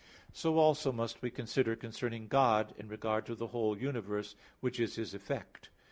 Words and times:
So 0.33 0.57
also 0.57 0.91
must 0.91 1.21
we 1.21 1.29
consider 1.29 1.75
concerning 1.75 2.27
God 2.27 2.73
in 2.79 2.87
regard 2.87 3.27
to 3.27 3.35
the 3.35 3.45
whole 3.49 3.77
universe, 3.77 4.35
which 4.59 4.79
is 4.79 4.95
His 4.95 5.13
effect. 5.13 5.69